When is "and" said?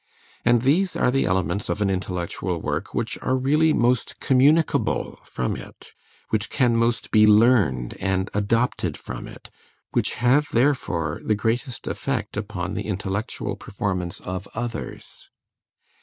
0.43-0.63, 7.99-8.27